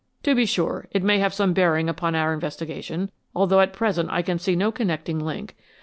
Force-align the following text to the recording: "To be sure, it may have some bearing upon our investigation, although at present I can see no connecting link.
"To 0.23 0.33
be 0.33 0.47
sure, 0.47 0.87
it 0.89 1.03
may 1.03 1.19
have 1.19 1.31
some 1.31 1.53
bearing 1.53 1.87
upon 1.87 2.15
our 2.15 2.33
investigation, 2.33 3.11
although 3.35 3.59
at 3.59 3.71
present 3.71 4.09
I 4.11 4.23
can 4.23 4.39
see 4.39 4.55
no 4.55 4.71
connecting 4.71 5.19
link. 5.19 5.55